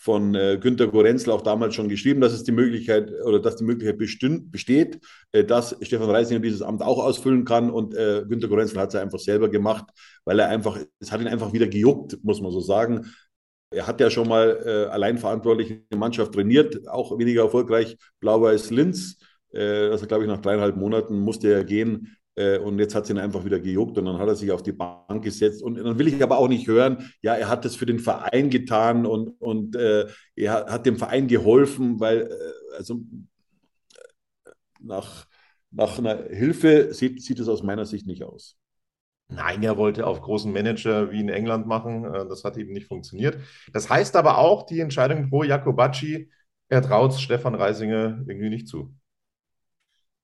[0.08, 3.66] von äh, Günter Gorenzel auch damals schon geschrieben, dass es die Möglichkeit oder dass die
[3.66, 5.02] Möglichkeit besteht,
[5.34, 7.70] äh, dass Stefan Reisinger dieses Amt auch ausfüllen kann.
[7.70, 9.88] Und äh, Günter Gorenzel hat es einfach selber gemacht,
[10.24, 13.08] weil er einfach, es hat ihn einfach wieder gejuckt, muss man so sagen.
[13.70, 18.72] Er hat ja schon mal äh, allein verantwortlich eine Mannschaft trainiert, auch weniger erfolgreich, Blau-Weiß
[18.72, 19.18] Linz.
[19.52, 22.16] Äh, also, glaube ich, nach dreieinhalb Monaten musste er gehen.
[22.38, 24.64] Äh, und jetzt hat es ihn einfach wieder gejuckt und dann hat er sich auf
[24.64, 25.62] die Bank gesetzt.
[25.64, 28.50] Und dann will ich aber auch nicht hören, ja, er hat das für den Verein
[28.50, 33.02] getan und, und äh, er hat dem Verein geholfen, weil äh, also
[34.80, 35.26] nach,
[35.72, 38.56] nach einer Hilfe sieht, sieht es aus meiner Sicht nicht aus.
[39.30, 42.06] Nein, er wollte auf großen Manager wie in England machen.
[42.06, 43.38] Äh, das hat eben nicht funktioniert.
[43.74, 46.30] Das heißt aber auch, die Entscheidung pro Jakobacci,
[46.70, 48.94] er traut Stefan Reisinger irgendwie nicht zu.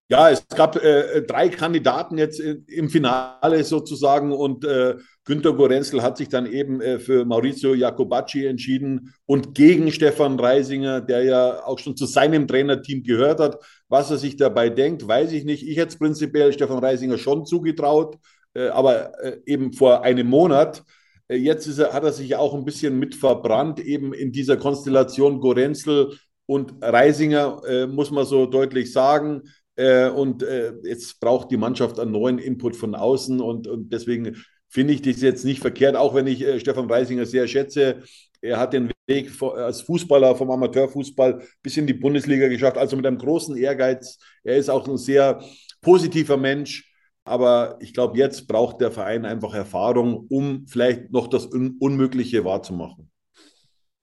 [0.10, 6.18] Ja, es gab äh, drei Kandidaten jetzt im Finale sozusagen und äh, Günter Gorenzel hat
[6.18, 11.80] sich dann eben äh, für Maurizio Jacobacci entschieden und gegen Stefan Reisinger, der ja auch
[11.80, 13.58] schon zu seinem Trainerteam gehört hat.
[13.88, 15.66] Was er sich dabei denkt, weiß ich nicht.
[15.66, 18.18] Ich hätte es prinzipiell Stefan Reisinger schon zugetraut,
[18.54, 20.84] äh, aber äh, eben vor einem Monat.
[21.30, 25.40] Äh, jetzt er, hat er sich auch ein bisschen mit verbrannt, eben in dieser Konstellation
[25.40, 29.44] Gorenzel und Reisinger, muss man so deutlich sagen.
[29.76, 34.38] Äh, und äh, jetzt braucht die Mannschaft einen neuen Input von außen und, und deswegen
[34.70, 38.04] finde ich das jetzt nicht verkehrt, auch wenn ich äh, Stefan Reisinger sehr schätze.
[38.42, 43.06] Er hat den Weg als Fußballer vom Amateurfußball bis in die Bundesliga geschafft, also mit
[43.06, 44.18] einem großen Ehrgeiz.
[44.44, 45.44] Er ist auch ein sehr
[45.82, 46.90] positiver Mensch.
[47.26, 52.44] Aber ich glaube, jetzt braucht der Verein einfach Erfahrung, um vielleicht noch das Un Unmögliche
[52.44, 53.10] wahrzumachen.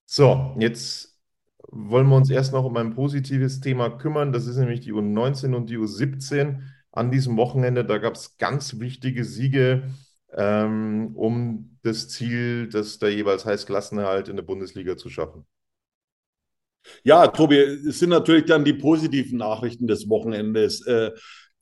[0.06, 1.09] So, jetzt
[1.70, 4.32] wollen wir uns erst noch um ein positives Thema kümmern.
[4.32, 6.60] Das ist nämlich die U19 und die U17
[6.92, 7.84] an diesem Wochenende.
[7.84, 9.90] Da gab es ganz wichtige Siege
[10.32, 15.46] ähm, um das Ziel, das da jeweils heißt Klassenerhalt in der Bundesliga zu schaffen.
[17.02, 20.84] Ja, Tobi, es sind natürlich dann die positiven Nachrichten des Wochenendes.
[20.86, 21.10] Äh,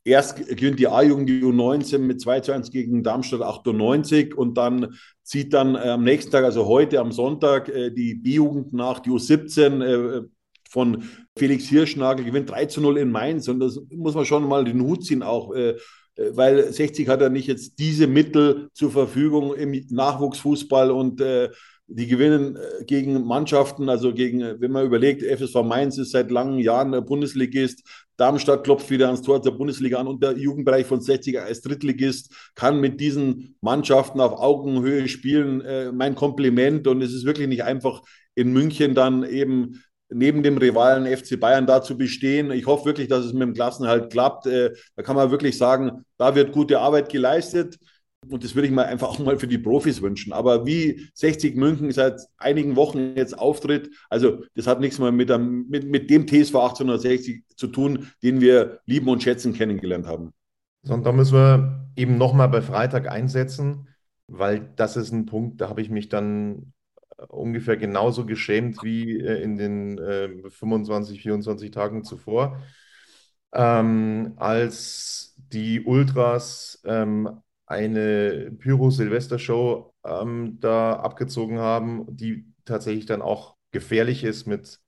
[0.03, 4.95] erst gewinnt die A-Jugend die U19 mit 2 zu 1 gegen Darmstadt 98 und dann
[5.23, 9.11] zieht dann äh, am nächsten Tag, also heute am Sonntag, äh, die B-Jugend nach, die
[9.11, 10.21] U17 äh,
[10.69, 11.03] von
[11.35, 14.81] Felix Hirschnagel gewinnt 3 zu 0 in Mainz und das muss man schon mal den
[14.81, 15.51] Hut ziehen auch
[16.15, 21.23] weil 60 hat er nicht jetzt diese Mittel zur Verfügung im Nachwuchsfußball und
[21.91, 26.31] die gewinnen äh, gegen Mannschaften, also gegen, äh, wenn man überlegt, FSV Mainz ist seit
[26.31, 27.83] langen Jahren Bundesligist,
[28.15, 32.33] Darmstadt klopft wieder ans Tor der Bundesliga an und der Jugendbereich von 60 als Drittligist
[32.53, 35.61] kann mit diesen Mannschaften auf Augenhöhe spielen.
[35.61, 38.01] Äh, mein Kompliment und es ist wirklich nicht einfach
[38.35, 42.51] in München dann eben neben dem Rivalen FC Bayern da zu bestehen.
[42.51, 44.47] Ich hoffe wirklich, dass es mit dem Klassenhalt klappt.
[44.47, 47.77] Äh, da kann man wirklich sagen, da wird gute Arbeit geleistet.
[48.27, 50.33] Und das würde ich mir einfach auch mal für die Profis wünschen.
[50.33, 55.29] Aber wie 60 München seit einigen Wochen jetzt auftritt, also das hat nichts mehr mit,
[55.29, 60.33] dem, mit, mit dem TSV 1860 zu tun, den wir lieben und schätzen kennengelernt haben.
[60.87, 63.87] Und da müssen wir eben nochmal bei Freitag einsetzen,
[64.27, 66.73] weil das ist ein Punkt, da habe ich mich dann
[67.17, 72.61] äh, ungefähr genauso geschämt wie äh, in den äh, 25, 24 Tagen zuvor,
[73.53, 83.55] ähm, als die Ultras ähm, eine Pyro-Silvester-Show ähm, da abgezogen haben, die tatsächlich dann auch
[83.71, 84.79] gefährlich ist mit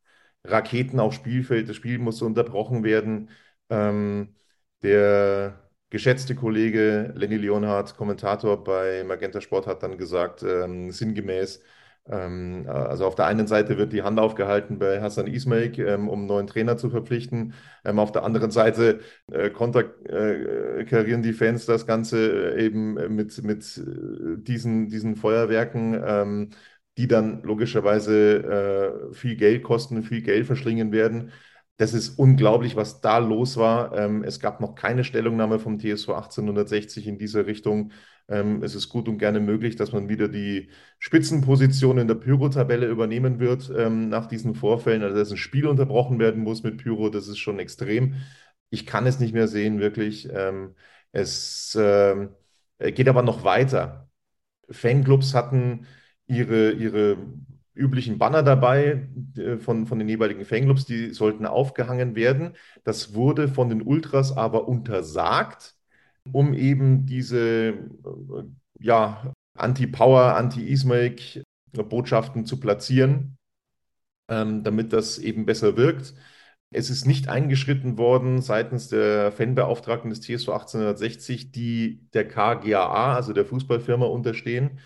[0.45, 1.69] Raketen aufs Spielfeld.
[1.69, 3.29] Das Spiel musste unterbrochen werden.
[3.69, 4.35] Ähm,
[4.83, 11.61] der geschätzte Kollege Lenny Leonhardt, Kommentator bei Magenta Sport, hat dann gesagt, ähm, sinngemäß,
[12.07, 16.19] Ähm, also auf der einen Seite wird die Hand aufgehalten bei Hassan Ismail, ähm, um
[16.19, 17.53] einen neuen Trainer zu verpflichten.
[17.85, 23.77] Ähm, auf der anderen Seite äh, konterkarieren die Fans das Ganze äh, eben mit, mit
[23.77, 26.49] äh, diesen, diesen Feuerwerken, ähm,
[26.97, 31.31] die dann logischerweise äh, viel Geld kosten, viel Geld verschlingen werden.
[31.77, 33.97] Das ist unglaublich, was da los war.
[33.97, 37.91] Ähm, es gab noch keine Stellungnahme vom TSV 1860 in diese Richtung.
[38.31, 42.87] Ähm, es ist gut und gerne möglich, dass man wieder die Spitzenposition in der Pyro-Tabelle
[42.87, 45.03] übernehmen wird ähm, nach diesen Vorfällen.
[45.03, 48.15] Also, dass ein Spiel unterbrochen werden muss mit Pyro, das ist schon extrem.
[48.69, 50.29] Ich kann es nicht mehr sehen, wirklich.
[50.31, 50.75] Ähm,
[51.11, 52.27] es äh,
[52.79, 54.09] geht aber noch weiter.
[54.69, 55.87] Fanclubs hatten
[56.27, 57.17] ihre, ihre
[57.73, 62.55] üblichen Banner dabei äh, von, von den jeweiligen Fanclubs, die sollten aufgehangen werden.
[62.83, 65.75] Das wurde von den Ultras aber untersagt,
[66.31, 67.73] um eben diese äh,
[68.79, 73.37] ja, Anti-Power, Anti-Ismaik-Botschaften zu platzieren,
[74.29, 76.13] ähm, damit das eben besser wirkt.
[76.71, 83.33] Es ist nicht eingeschritten worden seitens der Fanbeauftragten des TSV 1860, die der KGAA, also
[83.33, 84.79] der Fußballfirma, unterstehen.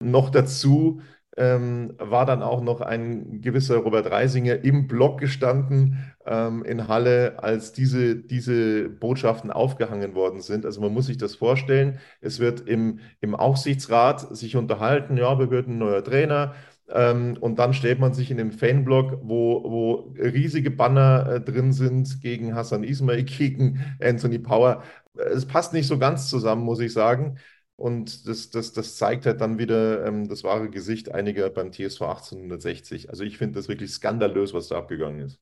[0.00, 1.00] Noch dazu
[1.36, 7.42] ähm, war dann auch noch ein gewisser Robert Reisinger im Block gestanden ähm, in Halle,
[7.42, 10.64] als diese, diese Botschaften aufgehangen worden sind.
[10.64, 15.50] Also man muss sich das vorstellen, es wird im, im Aufsichtsrat sich unterhalten, ja, wir
[15.50, 16.54] würden ein neuer Trainer.
[16.88, 21.72] Ähm, und dann stellt man sich in den Fanblock, wo, wo riesige Banner äh, drin
[21.72, 24.82] sind gegen Hassan Ismail, gegen Anthony Power.
[25.14, 27.36] Es passt nicht so ganz zusammen, muss ich sagen.
[27.76, 32.02] Und das, das, das zeigt halt dann wieder ähm, das wahre Gesicht einiger beim TSV
[32.02, 33.10] 1860.
[33.10, 35.40] Also ich finde das wirklich skandalös, was da abgegangen ist.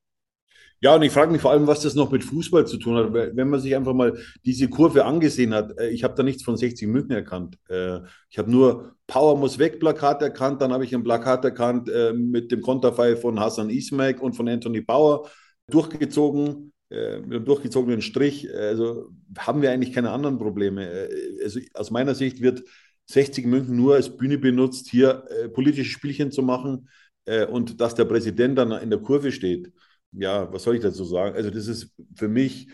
[0.81, 3.13] Ja, und ich frage mich vor allem, was das noch mit Fußball zu tun hat.
[3.13, 6.57] Wenn man sich einfach mal diese Kurve angesehen hat, äh, ich habe da nichts von
[6.57, 7.57] 60 München erkannt.
[7.69, 11.89] Äh, ich habe nur Power muss weg Plakat erkannt, dann habe ich ein Plakat erkannt
[11.89, 15.29] äh, mit dem Konterfei von Hassan Ismail und von Anthony Power
[15.69, 18.49] durchgezogen äh, mit einem durchgezogenen Strich.
[18.55, 20.89] Also haben wir eigentlich keine anderen Probleme.
[20.89, 22.63] Äh, also aus meiner Sicht wird
[23.07, 26.89] 60 München nur als Bühne benutzt, hier äh, politische Spielchen zu machen
[27.25, 29.73] äh, und dass der Präsident dann in der Kurve steht.
[30.13, 31.35] Ja, was soll ich dazu sagen?
[31.35, 32.69] Also das ist für mich,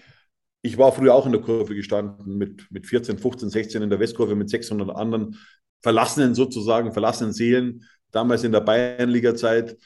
[0.62, 4.00] ich war früher auch in der Kurve gestanden mit, mit 14, 15, 16 in der
[4.00, 5.36] Westkurve mit 600 anderen
[5.80, 9.76] Verlassenen sozusagen, verlassenen Seelen, damals in der Bayernliga-Zeit.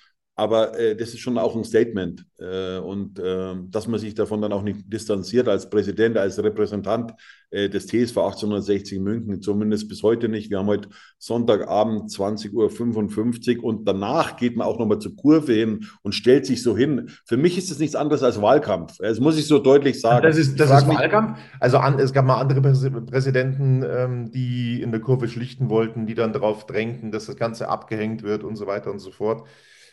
[0.43, 2.27] Aber äh, das ist schon auch ein Statement.
[2.41, 7.15] Äh, und äh, dass man sich davon dann auch nicht distanziert als Präsident, als Repräsentant
[7.55, 10.49] des TSV 1860 München, zumindest bis heute nicht.
[10.49, 15.87] Wir haben heute Sonntagabend 20.55 Uhr und danach geht man auch nochmal zur Kurve hin
[16.01, 17.11] und stellt sich so hin.
[17.27, 18.97] Für mich ist das nichts anderes als Wahlkampf.
[18.97, 20.23] Das muss ich so deutlich sagen.
[20.23, 21.39] Das ist, das ist Wahlkampf.
[21.61, 26.15] Also an, es gab mal andere Präsidenten, ähm, die in der Kurve schlichten wollten, die
[26.15, 29.47] dann darauf drängten, dass das Ganze abgehängt wird und so weiter und so fort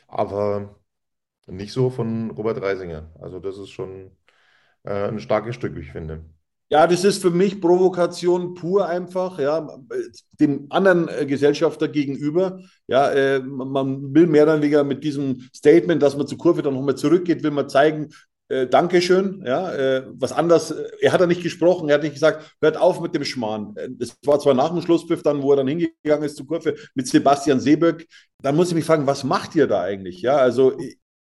[0.09, 0.75] aber
[1.47, 3.11] nicht so von Robert Reisinger.
[3.19, 4.11] Also das ist schon
[4.83, 6.25] äh, ein starkes Stück, wie ich finde.
[6.71, 9.67] Ja, das ist für mich Provokation pur einfach, ja,
[10.39, 12.59] dem anderen äh, Gesellschafter gegenüber.
[12.85, 16.75] Ja, äh, man will mehr oder weniger mit diesem Statement, dass man zur Kurve dann
[16.75, 18.09] nochmal zurückgeht, will man zeigen,
[18.49, 22.13] äh, Dankeschön, ja, äh, was anders, äh, er hat ja nicht gesprochen, er hat nicht
[22.13, 23.75] gesagt, hört auf mit dem Schmarrn.
[23.77, 26.75] Äh, das war zwar nach dem Schlusspfiff dann, wo er dann hingegangen ist zur Kurve
[26.95, 28.07] mit Sebastian Seeböck.
[28.41, 30.21] Dann muss ich mich fragen, was macht ihr da eigentlich?
[30.21, 30.77] Ja, also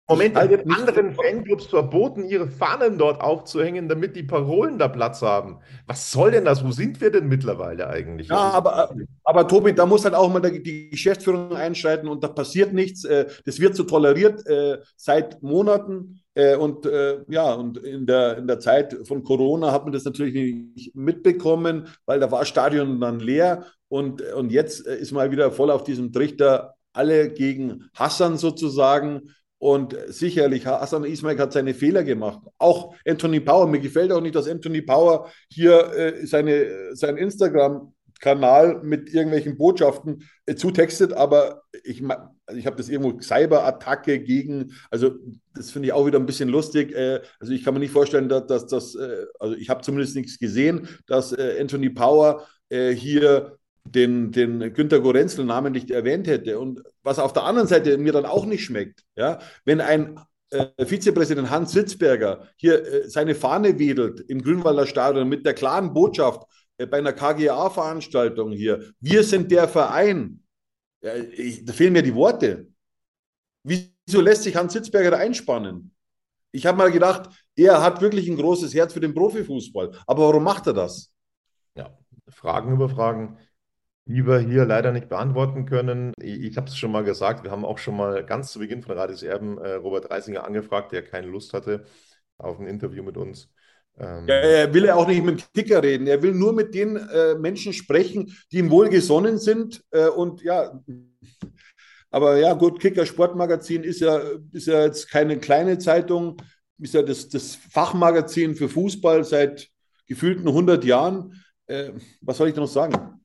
[0.09, 5.21] Moment, es wird anderen Fanclubs verboten, ihre Fahnen dort aufzuhängen, damit die Parolen da Platz
[5.21, 5.59] haben.
[5.87, 6.65] Was soll denn das?
[6.65, 8.29] Wo sind wir denn mittlerweile eigentlich?
[8.29, 12.73] Ja, aber, aber Tobi, da muss halt auch mal die Geschäftsführung einschreiten und da passiert
[12.73, 13.05] nichts.
[13.05, 16.21] Äh, das wird so toleriert äh, seit Monaten.
[16.35, 16.89] Äh, und
[17.29, 21.89] ja, und in der, in der Zeit von Corona hat man das natürlich nicht mitbekommen,
[22.05, 23.65] weil da war das Stadion dann leer.
[23.89, 29.31] Und, und jetzt ist mal wieder voll auf diesem Trichter, alle gegen Hassan sozusagen.
[29.59, 32.41] Und sicherlich, Hassan Ismail hat seine Fehler gemacht.
[32.59, 33.67] Auch Anthony Power.
[33.67, 40.29] Mir gefällt auch nicht, dass Anthony Power hier äh, seine, sein Instagram-Kanal mit irgendwelchen Botschaften
[40.45, 45.13] äh, zutextet, aber ich, also ich habe das irgendwo Cyber-Attacke gegen, also
[45.55, 46.95] das finde ich auch wieder ein bisschen lustig.
[46.95, 50.39] Äh, also ich kann mir nicht vorstellen, dass das, äh, also ich habe zumindest nichts
[50.39, 53.57] gesehen, dass äh, Anthony Power äh, hier
[53.93, 56.59] den, den Günter Gorenzel namentlich erwähnt hätte.
[56.59, 60.19] Und was auf der anderen Seite mir dann auch nicht schmeckt, ja, wenn ein
[60.51, 65.93] äh, Vizepräsident Hans Sitzberger hier äh, seine Fahne wedelt im Grünwalder Stadion mit der klaren
[65.93, 66.47] Botschaft
[66.79, 70.43] äh, bei einer KGA-Veranstaltung hier, wir sind der Verein,
[71.03, 72.69] ja, ich, da fehlen mir die Worte.
[73.65, 75.93] Wieso lässt sich Hans Sitzberger da einspannen?
[76.53, 79.93] Ich habe mal gedacht, er hat wirklich ein großes Herz für den Profifußball.
[80.07, 81.13] Aber warum macht er das?
[81.75, 83.37] Ja, Fragen über Fragen.
[84.07, 86.13] Die wir hier leider nicht beantworten können.
[86.21, 88.83] Ich, ich habe es schon mal gesagt, wir haben auch schon mal ganz zu Beginn
[88.83, 91.85] von Radius Erben äh, Robert Reisinger angefragt, der keine Lust hatte
[92.39, 93.51] auf ein Interview mit uns.
[93.99, 96.07] Ähm, ja, er will ja auch nicht mit dem Kicker reden.
[96.07, 99.83] Er will nur mit den äh, Menschen sprechen, die ihm wohlgesonnen sind.
[99.91, 100.81] Äh, und ja,
[102.11, 104.21] aber ja, gut, Kicker Sportmagazin ist ja,
[104.53, 106.37] ist ja jetzt keine kleine Zeitung,
[106.79, 109.69] ist ja das, das Fachmagazin für Fußball seit
[110.07, 111.43] gefühlten 100 Jahren.
[111.67, 113.16] Äh, was soll ich da noch sagen?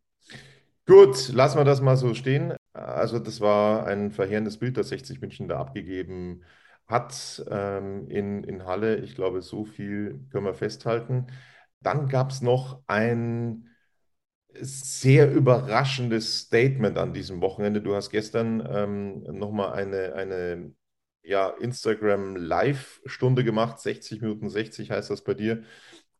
[0.87, 2.53] Gut, lassen wir das mal so stehen.
[2.73, 6.43] Also das war ein verheerendes Bild, das 60 München da abgegeben
[6.87, 8.97] hat ähm, in, in Halle.
[8.97, 11.27] Ich glaube, so viel können wir festhalten.
[11.81, 13.69] Dann gab es noch ein
[14.53, 17.81] sehr überraschendes Statement an diesem Wochenende.
[17.81, 20.73] Du hast gestern ähm, nochmal eine, eine
[21.23, 25.63] ja, Instagram Live-Stunde gemacht, 60 Minuten 60 heißt das bei dir.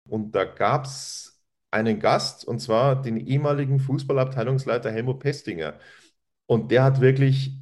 [0.06, 1.31] Und da gab es
[1.71, 5.75] einen Gast, und zwar den ehemaligen Fußballabteilungsleiter Helmut Pestinger.
[6.45, 7.57] Und der hat wirklich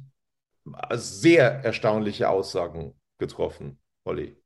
[0.92, 4.36] sehr erstaunliche Aussagen getroffen, Olli.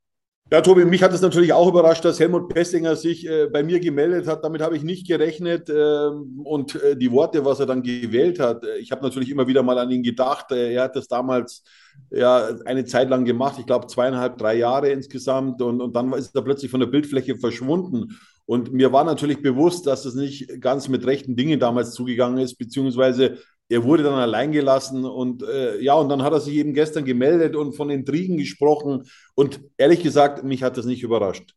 [0.51, 3.79] Ja, Tobi, mich hat es natürlich auch überrascht, dass Helmut Pestinger sich äh, bei mir
[3.79, 4.43] gemeldet hat.
[4.43, 5.71] Damit habe ich nicht gerechnet.
[5.71, 9.47] Ähm, und äh, die Worte, was er dann gewählt hat, äh, ich habe natürlich immer
[9.47, 10.51] wieder mal an ihn gedacht.
[10.51, 11.63] Äh, er hat das damals
[12.11, 15.63] ja eine Zeit lang gemacht, ich glaube zweieinhalb, drei Jahre insgesamt.
[15.63, 18.15] Und, und dann ist er plötzlich von der Bildfläche verschwunden.
[18.45, 22.57] Und mir war natürlich bewusst, dass es nicht ganz mit rechten Dingen damals zugegangen ist,
[22.57, 26.73] beziehungsweise er wurde dann allein gelassen und äh, ja, und dann hat er sich eben
[26.75, 29.05] gestern gemeldet und von Intrigen gesprochen.
[29.33, 31.53] Und ehrlich gesagt, mich hat das nicht überrascht.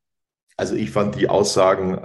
[0.57, 2.01] Also ich fand die Aussagen äh,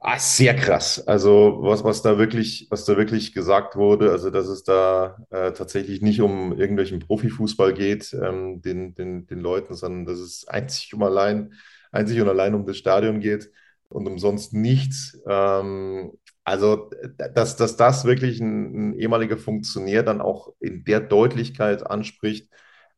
[0.00, 1.06] ah, sehr krass.
[1.06, 5.52] Also was, was da wirklich, was da wirklich gesagt wurde, also dass es da äh,
[5.52, 10.92] tatsächlich nicht um irgendwelchen Profifußball geht, ähm, den, den, den Leuten, sondern dass es einzig
[10.94, 11.52] um allein
[11.92, 13.50] einzig und allein um das Stadion geht
[13.88, 15.18] und umsonst nichts.
[15.26, 16.12] Ähm,
[16.44, 16.90] also,
[17.34, 22.48] dass, dass das wirklich ein, ein, ehemaliger Funktionär dann auch in der Deutlichkeit anspricht,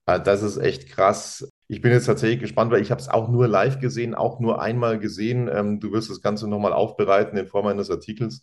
[0.07, 1.49] äh, das ist echt krass.
[1.69, 4.61] Ich bin jetzt tatsächlich gespannt, weil ich habe es auch nur live gesehen, auch nur
[4.61, 5.49] einmal gesehen.
[5.53, 8.41] Ähm, du wirst das Ganze nochmal aufbereiten in Form eines Artikels.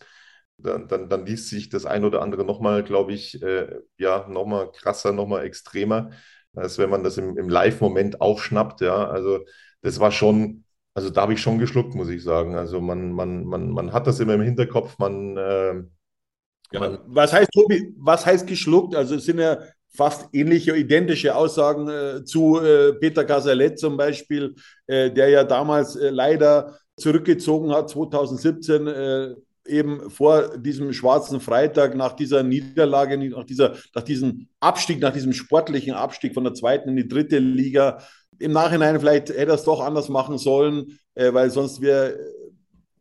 [0.58, 4.72] Dann, dann, dann liest sich das ein oder andere nochmal, glaube ich, äh, ja, nochmal
[4.72, 6.10] krasser, nochmal extremer,
[6.54, 8.80] als wenn man das im, im Live-Moment aufschnappt.
[8.80, 9.44] Ja, also
[9.82, 10.64] das war schon,
[10.94, 12.54] also da habe ich schon geschluckt, muss ich sagen.
[12.54, 15.74] Also man, man, man, man hat das immer im Hinterkopf, man, äh,
[16.72, 18.94] ja, man was heißt, Tobi, was heißt geschluckt?
[18.94, 19.58] Also es sind ja
[19.94, 24.54] fast ähnliche, identische Aussagen äh, zu äh, Peter Casalet zum Beispiel,
[24.86, 29.34] äh, der ja damals äh, leider zurückgezogen hat, 2017 äh,
[29.66, 35.32] eben vor diesem schwarzen Freitag, nach dieser Niederlage, nach, dieser, nach diesem Abstieg, nach diesem
[35.32, 37.98] sportlichen Abstieg von der zweiten in die dritte Liga,
[38.38, 42.16] im Nachhinein vielleicht hätte er es doch anders machen sollen, äh, weil sonst wäre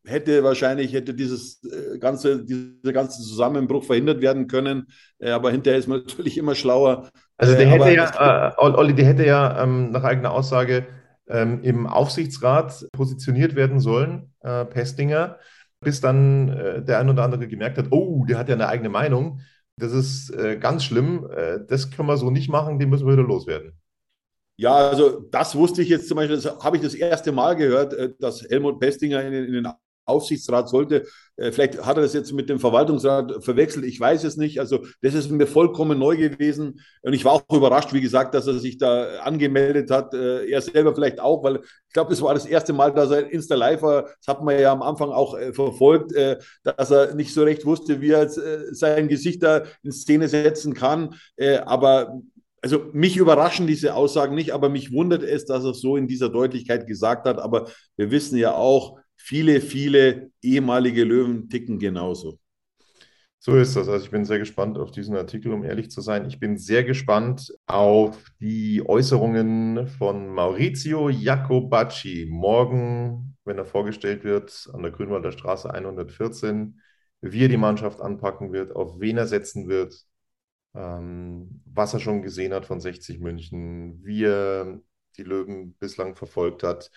[0.07, 4.87] hätte wahrscheinlich hätte dieses äh, ganze dieser ganze Zusammenbruch verhindert werden können.
[5.19, 7.09] Äh, aber hinterher ist man natürlich immer schlauer.
[7.37, 10.87] Also der äh, hätte ja, äh, Olli, der hätte ja ähm, nach eigener Aussage
[11.27, 15.37] ähm, im Aufsichtsrat positioniert werden sollen, äh, Pestinger,
[15.81, 18.89] bis dann äh, der ein oder andere gemerkt hat, oh, der hat ja eine eigene
[18.89, 19.41] Meinung.
[19.79, 21.29] Das ist ganz schlimm.
[21.67, 22.79] das können wir so nicht machen.
[22.79, 23.73] Den müssen wir wieder loswerden.
[24.59, 27.93] Ja, also das wusste ich jetzt zum Beispiel, das habe ich das erste Mal gehört,
[27.93, 29.67] äh, dass Helmut Pestinger in, in den
[30.05, 31.05] Aufsichtsrat sollte.
[31.35, 34.59] Äh, vielleicht hat er das jetzt mit dem Verwaltungsrat verwechselt, ich weiß es nicht.
[34.59, 36.79] Also das ist mir vollkommen neu gewesen.
[37.03, 40.15] Und ich war auch überrascht, wie gesagt, dass er sich da angemeldet hat.
[40.15, 43.29] Äh, er selber vielleicht auch, weil ich glaube, es war das erste Mal, dass er
[43.31, 44.03] Insta Live war.
[44.03, 46.13] Das hat man ja am Anfang auch verfolgt,
[46.63, 51.15] dass er nicht so recht wusste, wie er sein Gesicht da in Szene setzen kann.
[51.65, 52.21] Aber
[52.67, 56.05] also mich überraschen diese Aussagen nicht, aber mich wundert es, dass er es so in
[56.05, 57.39] dieser Deutlichkeit gesagt hat.
[57.39, 62.39] Aber wir wissen ja auch, viele, viele ehemalige Löwen ticken genauso.
[63.39, 63.87] So ist das.
[63.87, 66.27] Also ich bin sehr gespannt auf diesen Artikel, um ehrlich zu sein.
[66.27, 74.69] Ich bin sehr gespannt auf die Äußerungen von Maurizio Jacobacci morgen, wenn er vorgestellt wird
[74.73, 76.81] an der Grünwalder Straße 114,
[77.21, 80.06] wie er die Mannschaft anpacken wird, auf wen er setzen wird
[80.77, 84.79] ähm, was er schon gesehen hat von 60 München, wie er
[85.17, 86.91] die Löwen bislang verfolgt hat.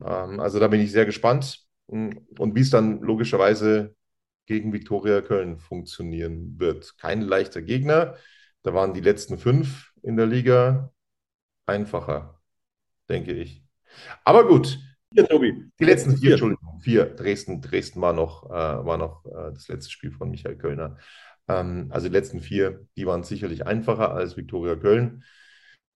[0.00, 3.94] Ähm, also da bin ich sehr gespannt und wie es dann logischerweise
[4.46, 6.98] gegen Viktoria Köln funktionieren wird.
[6.98, 8.16] Kein leichter Gegner.
[8.62, 10.92] Da waren die letzten fünf in der Liga
[11.66, 12.40] einfacher,
[13.08, 13.64] denke ich.
[14.24, 14.78] Aber gut.
[15.12, 15.70] Vier, Tobi.
[15.78, 17.04] Die letzten vier, vier, Entschuldigung, vier.
[17.06, 20.98] Dresden, Dresden war noch, äh, war noch äh, das letzte Spiel von Michael Kölner.
[21.48, 25.24] Ähm, also die letzten vier, die waren sicherlich einfacher als Viktoria Köln.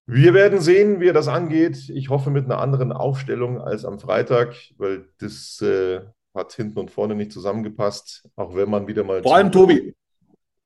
[0.05, 1.89] Wir werden sehen, wie er das angeht.
[1.89, 6.01] Ich hoffe mit einer anderen Aufstellung als am Freitag, weil das äh,
[6.33, 9.21] hat hinten und vorne nicht zusammengepasst, auch wenn man wieder mal.
[9.21, 9.93] Vor allem, Tobi,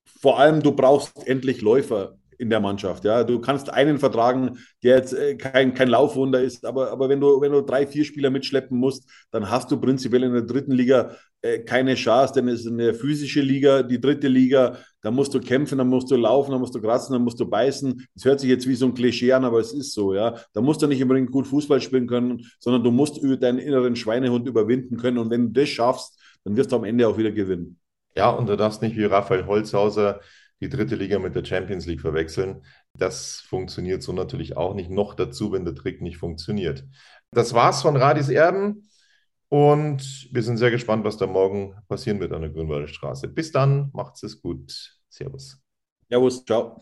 [0.05, 3.05] vor allem, du brauchst endlich Läufer in der Mannschaft.
[3.05, 7.19] Ja, du kannst einen vertragen, der jetzt äh, kein, kein Laufwunder ist, aber, aber wenn
[7.19, 10.71] du, wenn du drei, vier Spieler mitschleppen musst, dann hast du prinzipiell in der dritten
[10.71, 15.33] Liga äh, keine Chance, denn es ist eine physische Liga, die dritte Liga, da musst
[15.33, 18.07] du kämpfen, da musst du laufen, da musst du kratzen, da musst du beißen.
[18.15, 20.35] Das hört sich jetzt wie so ein Klischee an, aber es ist so, ja.
[20.53, 24.47] Da musst du nicht unbedingt gut Fußball spielen können, sondern du musst deinen inneren Schweinehund
[24.47, 27.77] überwinden können und wenn du das schaffst, dann wirst du am Ende auch wieder gewinnen.
[28.15, 30.21] Ja, und du darfst nicht wie Raphael Holzhauser
[30.63, 32.63] die dritte Liga mit der Champions League verwechseln.
[32.97, 34.89] Das funktioniert so natürlich auch nicht.
[34.89, 36.85] Noch dazu, wenn der Trick nicht funktioniert.
[37.31, 38.87] Das war's von Radis Erben.
[39.49, 43.27] Und wir sind sehr gespannt, was da morgen passieren wird an der Grünwalder Straße.
[43.27, 44.97] Bis dann, macht's es gut.
[45.09, 45.61] Servus.
[46.09, 46.81] Servus, ciao.